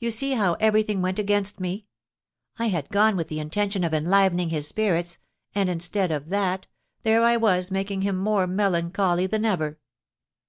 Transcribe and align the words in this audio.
You 0.00 0.10
see 0.10 0.32
how 0.32 0.54
everything 0.54 1.02
went 1.02 1.20
against 1.20 1.60
me. 1.60 1.86
I 2.58 2.66
had 2.66 2.88
gone 2.88 3.16
with 3.16 3.28
the 3.28 3.38
intention 3.38 3.84
of 3.84 3.94
enlivening 3.94 4.48
his 4.48 4.66
spirits, 4.66 5.18
and, 5.54 5.70
instead 5.70 6.10
of 6.10 6.30
that, 6.30 6.66
there 7.04 7.22
I 7.22 7.36
was 7.36 7.70
making 7.70 8.02
him 8.02 8.16
more 8.16 8.48
melancholy 8.48 9.28
than 9.28 9.44
ever." 9.44 9.78